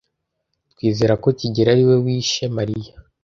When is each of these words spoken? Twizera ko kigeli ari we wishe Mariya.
Twizera 0.71 1.13
ko 1.23 1.27
kigeli 1.39 1.69
ari 1.73 1.83
we 1.89 1.95
wishe 2.03 2.43
Mariya. 2.57 2.93